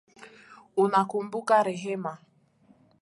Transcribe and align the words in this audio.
Unakumbuka 0.83 1.57
rehema 1.63 2.13